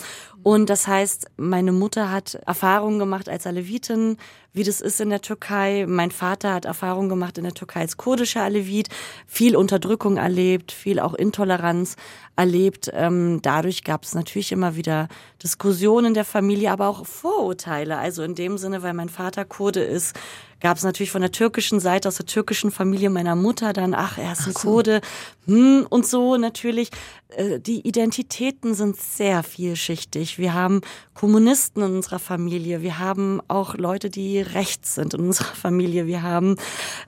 [0.44, 4.18] Und das heißt, meine Mutter hat Erfahrungen gemacht als Alevitin,
[4.54, 5.86] wie das ist in der Türkei.
[5.88, 8.88] Mein Vater hat Erfahrungen gemacht in der Türkei als kurdischer Alevit,
[9.26, 11.96] viel Unterdrückung erlebt, viel auch Intoleranz
[12.38, 12.90] erlebt.
[12.94, 15.10] Ähm, dadurch gab es natürlich immer wieder
[15.44, 17.98] Diskussionen der Familie, aber auch Vorurteile.
[17.98, 20.16] Also in dem Sinne, weil mein Vater Kurde ist,
[20.60, 24.18] gab es natürlich von der türkischen Seite, aus der türkischen Familie meiner Mutter dann, ach,
[24.18, 24.60] er ist ein so.
[24.60, 25.02] Kurde
[25.46, 26.90] hm, und so natürlich.
[27.30, 30.38] Äh, die Identitäten sind sehr vielschichtig.
[30.38, 30.82] Wir haben
[31.14, 36.22] Kommunisten in unserer Familie, wir haben auch Leute, die rechts sind in unserer Familie, wir
[36.22, 36.58] haben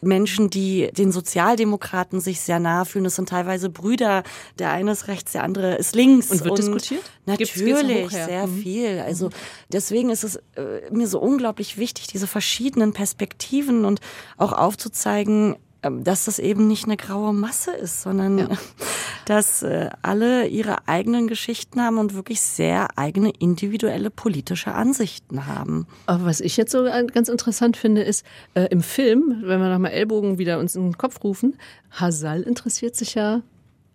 [0.01, 3.03] Menschen, die den Sozialdemokraten sich sehr nahe fühlen.
[3.03, 4.23] Das sind teilweise Brüder.
[4.57, 6.31] Der eine ist rechts, der andere ist links.
[6.31, 7.03] Und wird und diskutiert?
[7.25, 8.61] Natürlich, sehr mhm.
[8.61, 8.99] viel.
[9.05, 9.29] Also
[9.71, 13.38] deswegen ist es äh, mir so unglaublich wichtig, diese verschiedenen Perspektiven
[13.85, 13.99] und
[14.37, 18.47] auch aufzuzeigen, ähm, dass das eben nicht eine graue Masse ist, sondern ja.
[19.25, 25.87] dass äh, alle ihre eigenen Geschichten haben und wirklich sehr eigene individuelle politische Ansichten haben.
[26.05, 28.25] Aber was ich jetzt so ganz interessant finde, ist
[28.55, 31.57] äh, im Film, wenn wir nochmal Ellbogen wieder uns in den Kopf rufen,
[31.91, 33.41] Hasal interessiert sich ja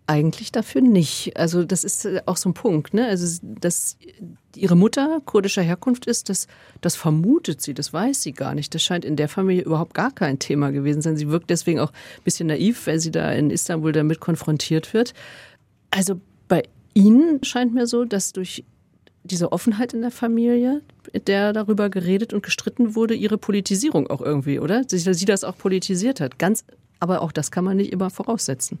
[0.07, 1.35] eigentlich dafür nicht.
[1.37, 2.93] Also das ist äh, auch so ein Punkt.
[2.93, 3.07] Ne?
[3.07, 3.97] Also dass
[4.55, 6.47] ihre Mutter kurdischer Herkunft ist, das,
[6.81, 8.73] das vermutet sie, das weiß sie gar nicht.
[8.75, 11.17] Das scheint in der Familie überhaupt gar kein Thema gewesen sein.
[11.17, 15.13] Sie wirkt deswegen auch ein bisschen naiv, weil sie da in Istanbul damit konfrontiert wird.
[15.91, 16.63] Also bei
[16.93, 18.63] Ihnen scheint mir so, dass durch
[19.23, 20.81] diese Offenheit in der Familie,
[21.27, 24.83] der darüber geredet und gestritten wurde, ihre Politisierung auch irgendwie, oder?
[24.87, 26.37] Sie, sie das auch politisiert hat.
[26.37, 26.63] Ganz,
[26.99, 28.79] aber auch das kann man nicht immer voraussetzen.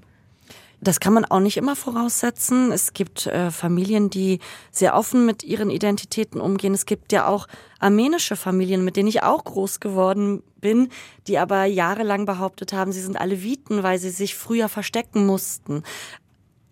[0.81, 2.71] Das kann man auch nicht immer voraussetzen.
[2.71, 4.39] Es gibt äh, Familien, die
[4.71, 6.73] sehr offen mit ihren Identitäten umgehen.
[6.73, 7.47] Es gibt ja auch
[7.79, 10.89] armenische Familien, mit denen ich auch groß geworden bin,
[11.27, 15.83] die aber jahrelang behauptet haben, sie sind alle Viten, weil sie sich früher verstecken mussten.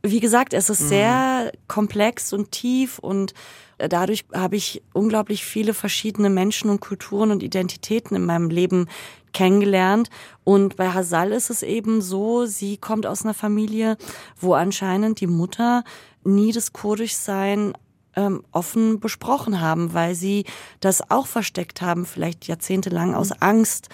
[0.06, 0.88] Wie gesagt, es ist mhm.
[0.88, 3.34] sehr komplex und tief und
[3.78, 8.90] äh, dadurch habe ich unglaublich viele verschiedene Menschen und Kulturen und Identitäten in meinem Leben
[9.32, 10.10] kennengelernt.
[10.44, 13.98] Und bei Hasal ist es eben so, sie kommt aus einer Familie,
[14.40, 15.86] wo anscheinend die Mutter
[16.26, 17.74] nie das Kurdischsein
[18.18, 20.44] ähm, offen besprochen haben, weil sie
[20.82, 23.38] das auch versteckt haben, vielleicht jahrzehntelang aus mhm.
[23.40, 23.88] Angst.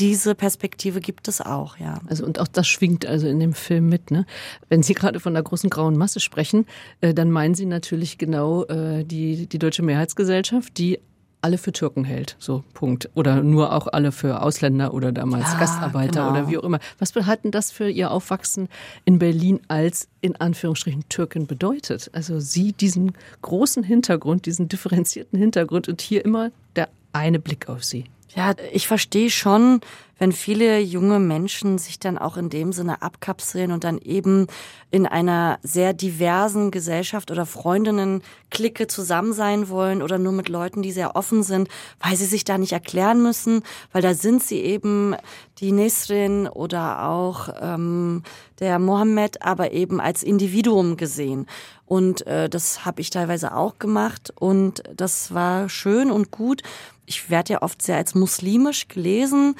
[0.00, 2.00] Diese Perspektive gibt es auch, ja.
[2.08, 4.10] Also und auch das schwingt also in dem Film mit.
[4.10, 4.26] Ne?
[4.68, 6.66] Wenn Sie gerade von der großen grauen Masse sprechen,
[7.00, 10.98] äh, dann meinen Sie natürlich genau äh, die die deutsche Mehrheitsgesellschaft, die
[11.42, 13.08] alle für Türken hält, so Punkt.
[13.14, 16.30] Oder nur auch alle für Ausländer oder damals ja, Gastarbeiter genau.
[16.30, 16.80] oder wie auch immer.
[16.98, 18.68] Was hat denn das für Ihr Aufwachsen
[19.04, 22.10] in Berlin als in Anführungsstrichen Türkin bedeutet?
[22.12, 27.84] Also Sie diesen großen Hintergrund, diesen differenzierten Hintergrund und hier immer der eine Blick auf
[27.84, 28.04] Sie.
[28.34, 29.80] Ja, ich verstehe schon,
[30.20, 34.46] wenn viele junge Menschen sich dann auch in dem Sinne abkapseln und dann eben
[34.90, 40.92] in einer sehr diversen Gesellschaft oder Freundinnen-Clique zusammen sein wollen oder nur mit Leuten, die
[40.92, 41.68] sehr offen sind,
[42.00, 43.62] weil sie sich da nicht erklären müssen,
[43.92, 45.16] weil da sind sie eben
[45.58, 48.22] die Nesrin oder auch ähm,
[48.60, 51.46] der Mohammed, aber eben als Individuum gesehen.
[51.86, 56.62] Und äh, das habe ich teilweise auch gemacht und das war schön und gut
[57.10, 59.56] ich werde ja oft sehr als muslimisch gelesen,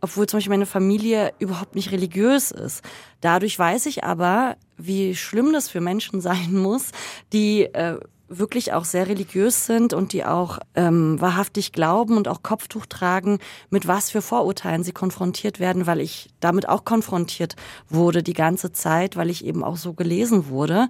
[0.00, 2.82] obwohl zum Beispiel meine Familie überhaupt nicht religiös ist.
[3.20, 6.92] Dadurch weiß ich aber, wie schlimm das für Menschen sein muss,
[7.32, 12.42] die äh, wirklich auch sehr religiös sind und die auch ähm, wahrhaftig glauben und auch
[12.42, 13.38] Kopftuch tragen,
[13.68, 17.54] mit was für Vorurteilen sie konfrontiert werden, weil ich damit auch konfrontiert
[17.90, 20.88] wurde die ganze Zeit, weil ich eben auch so gelesen wurde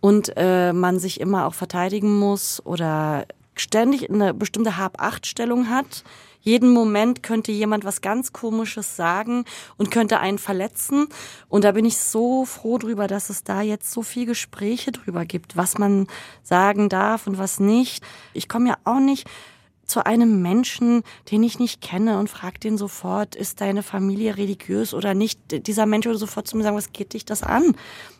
[0.00, 3.24] und äh, man sich immer auch verteidigen muss oder
[3.56, 6.04] ständig eine bestimmte Hab-Acht-Stellung hat.
[6.40, 9.46] Jeden Moment könnte jemand was ganz Komisches sagen
[9.78, 11.08] und könnte einen verletzen.
[11.48, 15.24] Und da bin ich so froh drüber, dass es da jetzt so viel Gespräche drüber
[15.24, 16.06] gibt, was man
[16.42, 18.04] sagen darf und was nicht.
[18.34, 19.26] Ich komme ja auch nicht
[19.86, 24.94] zu einem Menschen, den ich nicht kenne und frage den sofort, ist deine Familie religiös
[24.94, 25.66] oder nicht?
[25.66, 27.76] Dieser Mensch würde sofort zu mir sagen, was geht dich das an?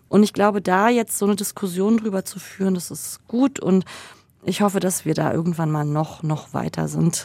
[0.08, 3.84] Und ich glaube, da jetzt so eine Diskussion drüber zu führen, das ist gut und
[4.46, 7.24] ich hoffe, dass wir da irgendwann mal noch, noch weiter sind.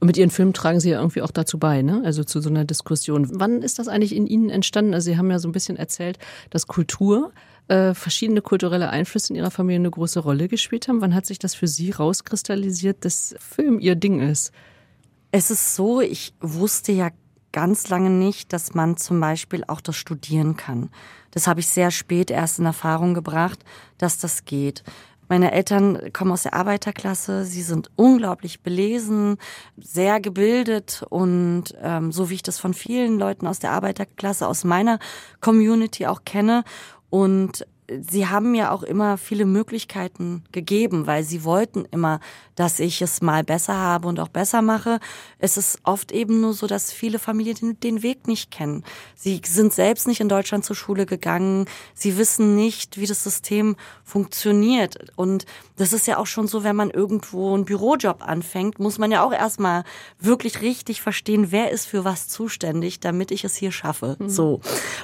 [0.00, 2.02] Und mit Ihren Filmen tragen Sie ja irgendwie auch dazu bei, ne?
[2.04, 3.28] also zu so einer Diskussion.
[3.34, 4.94] Wann ist das eigentlich in Ihnen entstanden?
[4.94, 6.18] Also Sie haben ja so ein bisschen erzählt,
[6.50, 7.30] dass Kultur
[7.68, 11.00] äh, verschiedene kulturelle Einflüsse in Ihrer Familie eine große Rolle gespielt haben.
[11.00, 14.50] Wann hat sich das für Sie rauskristallisiert, dass Film Ihr Ding ist?
[15.30, 17.10] Es ist so, ich wusste ja
[17.52, 20.90] ganz lange nicht, dass man zum Beispiel auch das studieren kann.
[21.30, 23.64] Das habe ich sehr spät erst in Erfahrung gebracht,
[23.98, 24.82] dass das geht.
[25.32, 29.38] Meine Eltern kommen aus der Arbeiterklasse, sie sind unglaublich belesen,
[29.78, 34.64] sehr gebildet und ähm, so wie ich das von vielen Leuten aus der Arbeiterklasse, aus
[34.64, 34.98] meiner
[35.40, 36.64] Community auch kenne.
[37.08, 37.66] Und
[38.00, 42.20] sie haben mir auch immer viele Möglichkeiten gegeben, weil sie wollten immer,
[42.54, 45.00] dass ich es mal besser habe und auch besser mache.
[45.38, 48.84] Es ist oft eben nur so, dass viele Familien den, den, Weg nicht kennen.
[49.14, 51.66] Sie sind selbst nicht in Deutschland zur Schule gegangen.
[51.94, 55.12] Sie wissen nicht, wie das System funktioniert.
[55.16, 59.10] Und das ist ja auch schon so, wenn man irgendwo einen Bürojob anfängt, muss man
[59.10, 59.84] ja auch erstmal
[60.18, 64.16] wirklich richtig verstehen, wer ist für was zuständig, damit ich es hier schaffe.
[64.18, 64.28] Mhm.
[64.28, 64.60] So.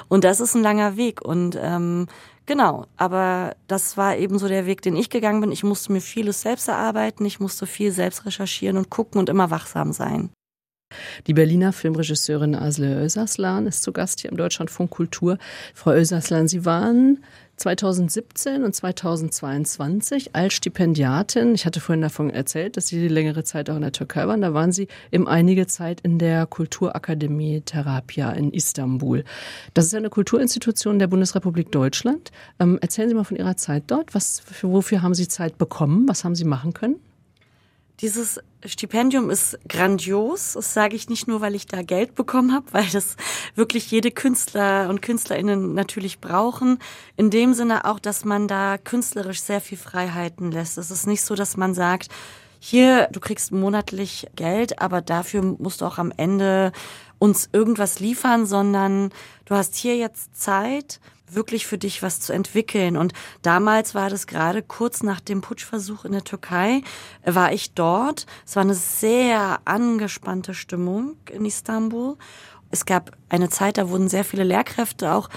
[0.07, 1.21] Und das ist ein langer Weg.
[1.21, 2.07] Und ähm,
[2.49, 5.51] Genau, aber das war eben so der Weg, den ich gegangen bin.
[5.51, 9.51] Ich musste mir vieles selbst erarbeiten, ich musste viel selbst recherchieren und gucken und immer
[9.51, 10.31] wachsam sein.
[11.27, 15.37] Die Berliner Filmregisseurin Asle Öserslan ist zu Gast hier im Deutschlandfunk Kultur.
[15.75, 17.23] Frau Öserslan, Sie waren
[17.59, 23.69] 2017 und 2022 als Stipendiatin, ich hatte vorhin davon erzählt, dass Sie die längere Zeit
[23.69, 28.31] auch in der Türkei waren, da waren Sie eben einige Zeit in der Kulturakademie Therapia
[28.31, 29.23] in Istanbul.
[29.73, 32.31] Das ist eine Kulturinstitution der Bundesrepublik Deutschland.
[32.59, 34.15] Ähm, erzählen Sie mal von Ihrer Zeit dort.
[34.15, 36.07] Was, wofür haben Sie Zeit bekommen?
[36.07, 36.95] Was haben Sie machen können?
[38.01, 40.53] Dieses Stipendium ist grandios.
[40.53, 43.15] Das sage ich nicht nur, weil ich da Geld bekommen habe, weil das
[43.55, 46.79] wirklich jede Künstler und Künstlerinnen natürlich brauchen.
[47.15, 50.77] In dem Sinne auch, dass man da künstlerisch sehr viel Freiheiten lässt.
[50.77, 52.09] Es ist nicht so, dass man sagt,
[52.59, 56.73] hier, du kriegst monatlich Geld, aber dafür musst du auch am Ende
[57.17, 59.11] uns irgendwas liefern, sondern
[59.45, 60.99] du hast hier jetzt Zeit,
[61.33, 62.97] wirklich für dich was zu entwickeln.
[62.97, 66.81] Und damals war das gerade kurz nach dem Putschversuch in der Türkei,
[67.25, 68.25] war ich dort.
[68.45, 72.17] Es war eine sehr angespannte Stimmung in Istanbul.
[72.71, 75.29] Es gab eine Zeit, da wurden sehr viele Lehrkräfte auch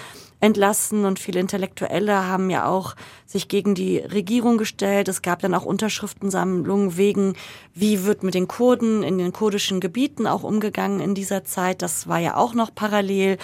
[0.42, 5.06] entlassen und viele Intellektuelle haben ja auch sich gegen die Regierung gestellt.
[5.06, 7.34] Es gab dann auch Unterschriftensammlungen wegen,
[7.74, 11.80] wie wird mit den Kurden in den kurdischen Gebieten auch umgegangen in dieser Zeit.
[11.80, 13.38] Das war ja auch noch parallel.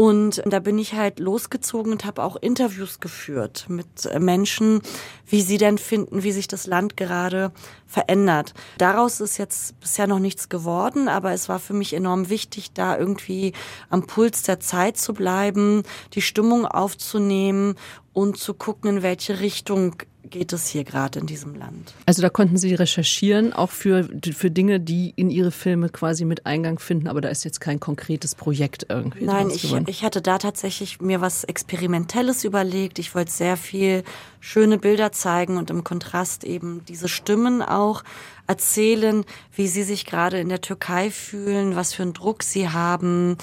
[0.00, 4.80] Und da bin ich halt losgezogen und habe auch Interviews geführt mit äh, Menschen,
[5.26, 7.52] wie sie denn finden, wie sich das Land gerade
[7.86, 8.54] verändert.
[8.78, 12.96] Daraus ist jetzt bisher noch nichts geworden, aber es war für mich enorm wichtig, da
[12.96, 13.52] irgendwie
[13.90, 15.82] am Puls der Zeit zu bleiben,
[16.14, 17.74] die Stimmung aufzunehmen
[18.14, 19.96] und zu gucken, in welche Richtung
[20.30, 21.94] geht es hier gerade in diesem Land.
[22.06, 26.46] Also da konnten Sie recherchieren, auch für, für Dinge, die in Ihre Filme quasi mit
[26.46, 29.24] Eingang finden, aber da ist jetzt kein konkretes Projekt irgendwie.
[29.24, 32.98] Nein, ich, ich hatte da tatsächlich mir was Experimentelles überlegt.
[32.98, 34.04] Ich wollte sehr viel
[34.40, 38.02] schöne Bilder zeigen und im Kontrast eben diese Stimmen auch
[38.46, 43.36] erzählen, wie sie sich gerade in der Türkei fühlen, was für einen Druck sie haben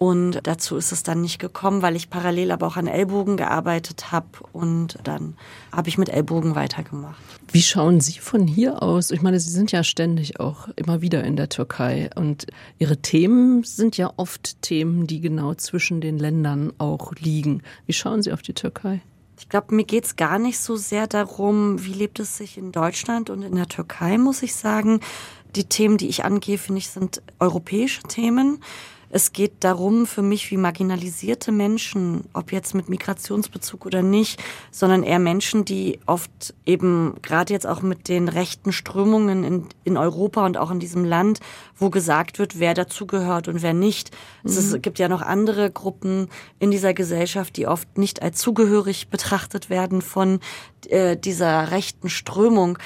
[0.00, 4.10] und dazu ist es dann nicht gekommen, weil ich parallel aber auch an Ellbogen gearbeitet
[4.10, 5.36] habe und dann
[5.72, 7.20] habe ich mit Ellbogen weitergemacht.
[7.52, 9.10] Wie schauen Sie von hier aus?
[9.10, 12.46] Ich meine, Sie sind ja ständig auch immer wieder in der Türkei und
[12.78, 17.62] Ihre Themen sind ja oft Themen, die genau zwischen den Ländern auch liegen.
[17.84, 19.02] Wie schauen Sie auf die Türkei?
[19.38, 23.28] Ich glaube, mir geht's gar nicht so sehr darum, wie lebt es sich in Deutschland
[23.28, 25.00] und in der Türkei, muss ich sagen.
[25.56, 28.60] Die Themen, die ich angehe, finde ich, sind europäische Themen.
[29.12, 35.02] Es geht darum für mich, wie marginalisierte Menschen, ob jetzt mit Migrationsbezug oder nicht, sondern
[35.02, 40.46] eher Menschen, die oft eben gerade jetzt auch mit den rechten Strömungen in, in Europa
[40.46, 41.40] und auch in diesem Land,
[41.76, 44.12] wo gesagt wird, wer dazugehört und wer nicht.
[44.44, 44.50] Mhm.
[44.50, 46.28] Es gibt ja noch andere Gruppen
[46.60, 50.38] in dieser Gesellschaft, die oft nicht als zugehörig betrachtet werden von
[50.88, 52.78] äh, dieser rechten Strömung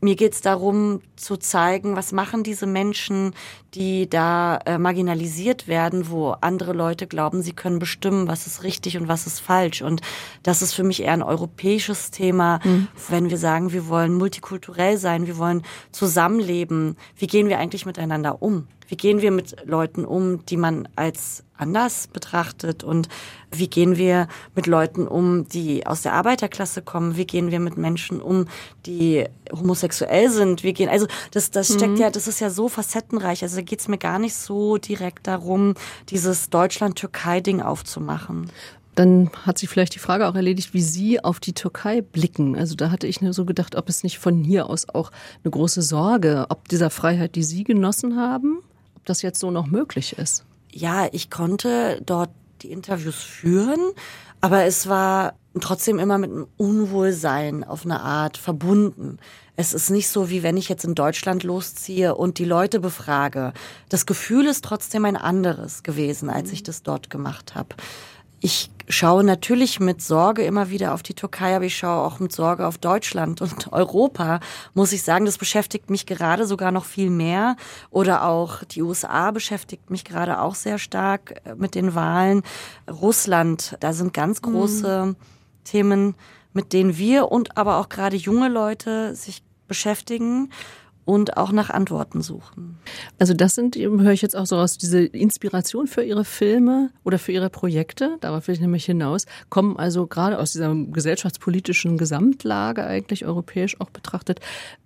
[0.00, 3.34] mir geht's darum zu zeigen, was machen diese Menschen,
[3.74, 8.96] die da äh, marginalisiert werden, wo andere Leute glauben, sie können bestimmen, was ist richtig
[8.96, 9.82] und was ist falsch.
[9.82, 10.00] Und
[10.42, 12.88] das ist für mich eher ein europäisches Thema, mhm.
[13.08, 16.96] wenn wir sagen, wir wollen multikulturell sein, wir wollen zusammenleben.
[17.16, 18.68] Wie gehen wir eigentlich miteinander um?
[18.86, 22.82] Wie gehen wir mit Leuten um, die man als anders betrachtet?
[22.82, 23.08] Und
[23.50, 27.16] wie gehen wir mit Leuten um, die aus der Arbeiterklasse kommen?
[27.16, 28.46] Wie gehen wir mit Menschen um,
[28.86, 30.62] die homosexuell sind?
[30.62, 32.00] Wie gehen, also das, das steckt mhm.
[32.00, 33.42] ja, das ist ja so facettenreich.
[33.42, 35.74] Also da geht's mir gar nicht so direkt darum,
[36.10, 38.50] dieses Deutschland-Türkei-Ding aufzumachen.
[38.94, 42.56] dann hat sich vielleicht die Frage auch erledigt, wie Sie auf die Türkei blicken.
[42.56, 45.12] Also da hatte ich nur so gedacht, ob es nicht von hier aus auch
[45.44, 48.58] eine große Sorge, ob dieser Freiheit, die Sie genossen haben,
[48.96, 50.44] ob das jetzt so noch möglich ist.
[50.72, 52.30] Ja, ich konnte dort
[52.62, 53.80] die Interviews führen,
[54.40, 59.18] aber es war trotzdem immer mit einem Unwohlsein auf eine Art verbunden.
[59.56, 63.52] Es ist nicht so, wie wenn ich jetzt in Deutschland losziehe und die Leute befrage.
[63.88, 67.74] Das Gefühl ist trotzdem ein anderes gewesen, als ich das dort gemacht habe.
[68.40, 72.32] Ich schaue natürlich mit Sorge immer wieder auf die Türkei, aber ich schaue auch mit
[72.32, 74.40] Sorge auf Deutschland und Europa,
[74.74, 75.26] muss ich sagen.
[75.26, 77.56] Das beschäftigt mich gerade sogar noch viel mehr.
[77.90, 82.42] Oder auch die USA beschäftigt mich gerade auch sehr stark äh, mit den Wahlen.
[82.90, 84.46] Russland, da sind ganz mhm.
[84.46, 85.16] große mhm.
[85.64, 86.14] Themen,
[86.52, 90.50] mit denen wir und aber auch gerade junge Leute sich beschäftigen
[91.08, 92.76] und auch nach Antworten suchen.
[93.18, 97.18] Also das sind, höre ich jetzt auch so aus, diese Inspiration für Ihre Filme oder
[97.18, 102.84] für Ihre Projekte, darauf will ich nämlich hinaus, kommen also gerade aus dieser gesellschaftspolitischen Gesamtlage
[102.84, 104.40] eigentlich europäisch auch betrachtet.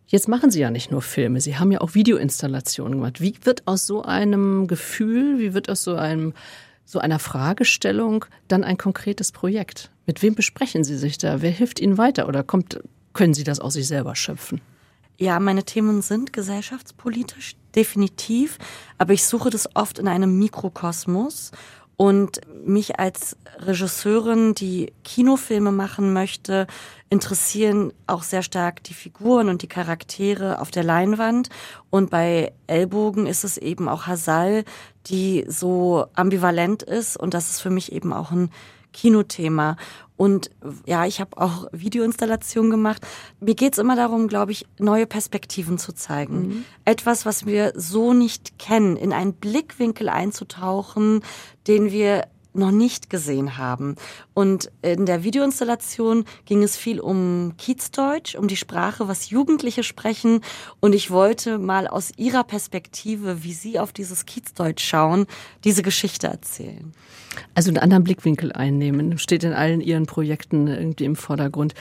[0.06, 3.20] Jetzt machen Sie ja nicht nur Filme, Sie haben ja auch Videoinstallationen gemacht.
[3.20, 6.34] Wie wird aus so einem Gefühl, wie wird aus so einem
[6.84, 9.90] so einer Fragestellung dann ein konkretes Projekt?
[10.06, 11.42] Mit wem besprechen Sie sich da?
[11.42, 12.78] Wer hilft Ihnen weiter oder kommt,
[13.12, 14.60] können Sie das aus sich selber schöpfen?
[15.18, 18.58] Ja, meine Themen sind gesellschaftspolitisch, definitiv,
[18.98, 21.52] aber ich suche das oft in einem Mikrokosmos
[21.96, 26.66] und mich als Regisseurin, die Kinofilme machen möchte,
[27.10, 31.48] interessieren auch sehr stark die Figuren und die Charaktere auf der Leinwand.
[31.90, 34.64] Und bei Ellbogen ist es eben auch Hasal,
[35.06, 37.16] die so ambivalent ist.
[37.16, 38.50] Und das ist für mich eben auch ein
[38.92, 39.76] Kinothema.
[40.16, 40.50] Und
[40.86, 43.04] ja, ich habe auch Videoinstallationen gemacht.
[43.40, 46.40] Mir geht's immer darum, glaube ich, neue Perspektiven zu zeigen.
[46.40, 46.64] Mhm.
[46.84, 51.22] Etwas, was wir so nicht kennen, in einen Blickwinkel einzutauchen,
[51.66, 53.96] den wir noch nicht gesehen haben.
[54.34, 60.40] Und in der Videoinstallation ging es viel um Kiezdeutsch, um die Sprache, was Jugendliche sprechen.
[60.80, 65.26] Und ich wollte mal aus ihrer Perspektive, wie sie auf dieses Kiezdeutsch schauen,
[65.64, 66.92] diese Geschichte erzählen.
[67.54, 71.74] Also einen anderen Blickwinkel einnehmen, steht in allen Ihren Projekten irgendwie im Vordergrund.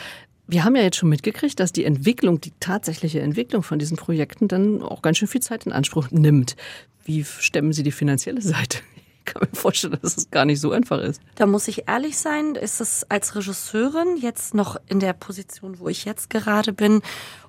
[0.48, 4.48] Wir haben ja jetzt schon mitgekriegt, dass die Entwicklung, die tatsächliche Entwicklung von diesen Projekten
[4.48, 6.56] dann auch ganz schön viel Zeit in Anspruch nimmt.
[7.06, 8.80] Wie stemmen Sie die finanzielle Seite?
[9.26, 11.22] Ich kann mir vorstellen, dass es gar nicht so einfach ist.
[11.36, 15.88] Da muss ich ehrlich sein, ist es als Regisseurin jetzt noch in der Position, wo
[15.90, 17.02] ich jetzt gerade bin,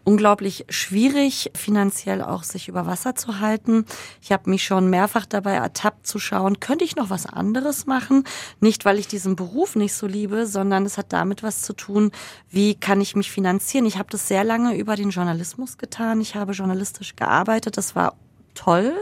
[0.05, 3.87] unglaublich schwierig, finanziell auch sich über Wasser zu halten.
[4.21, 8.25] Ich habe mich schon mehrfach dabei ertappt zu schauen, könnte ich noch was anderes machen?
[8.61, 12.11] Nicht, weil ich diesen Beruf nicht so liebe, sondern es hat damit was zu tun,
[12.51, 13.87] wie kann ich mich finanzieren?
[13.87, 16.21] Ich habe das sehr lange über den Journalismus getan.
[16.21, 17.77] Ich habe journalistisch gearbeitet.
[17.77, 18.17] Das war
[18.55, 18.93] toll.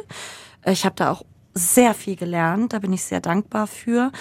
[0.67, 4.13] Ich habe da auch sehr viel gelernt, da bin ich sehr dankbar für.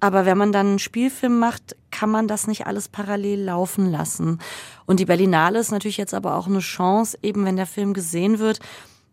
[0.00, 4.38] Aber wenn man dann einen Spielfilm macht, kann man das nicht alles parallel laufen lassen.
[4.86, 8.38] Und die Berlinale ist natürlich jetzt aber auch eine Chance, eben wenn der Film gesehen
[8.38, 8.60] wird,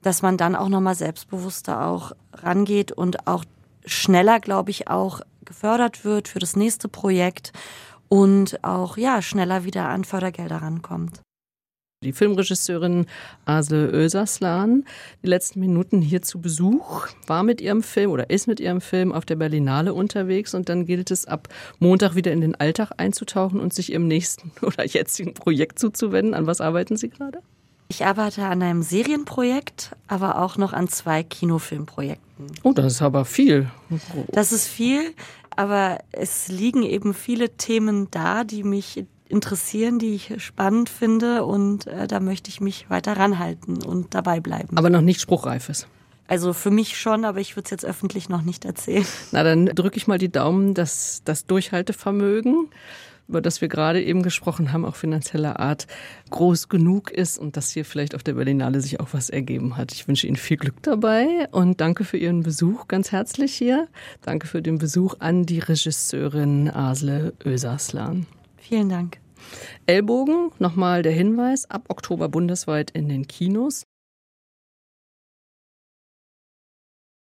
[0.01, 3.43] dass man dann auch nochmal selbstbewusster auch rangeht und auch
[3.85, 7.51] schneller, glaube ich, auch gefördert wird für das nächste Projekt
[8.07, 11.21] und auch, ja, schneller wieder an Fördergelder rankommt.
[12.03, 13.07] Die Filmregisseurin
[13.45, 14.85] Asle Öserslan,
[15.23, 19.11] die letzten Minuten hier zu Besuch, war mit ihrem Film oder ist mit ihrem Film
[19.11, 21.47] auf der Berlinale unterwegs und dann gilt es ab
[21.79, 26.35] Montag wieder in den Alltag einzutauchen und sich ihrem nächsten oder jetzigen Projekt zuzuwenden.
[26.35, 27.39] An was arbeiten Sie gerade?
[27.87, 32.45] Ich arbeite an einem Serienprojekt, aber auch noch an zwei Kinofilmprojekten.
[32.61, 33.71] Oh, das ist aber viel.
[34.27, 35.15] Das ist viel,
[35.55, 41.87] aber es liegen eben viele Themen da, die mich interessieren, die ich spannend finde und
[41.87, 44.77] äh, da möchte ich mich weiter ranhalten und dabei bleiben.
[44.77, 45.87] Aber noch nicht spruchreifes.
[46.27, 49.05] Also für mich schon, aber ich würde es jetzt öffentlich noch nicht erzählen.
[49.31, 52.67] Na, dann drücke ich mal die Daumen, dass das Durchhaltevermögen,
[53.29, 55.87] über das wir gerade eben gesprochen haben, auch finanzieller Art,
[56.29, 59.93] groß genug ist und dass hier vielleicht auf der Berlinale sich auch was ergeben hat.
[59.93, 63.87] Ich wünsche Ihnen viel Glück dabei und danke für Ihren Besuch ganz herzlich hier.
[64.21, 68.25] Danke für den Besuch an die Regisseurin Asle Öserslan.
[68.67, 69.21] Vielen Dank.
[69.85, 73.87] Ellbogen, nochmal der Hinweis, ab Oktober bundesweit in den Kinos.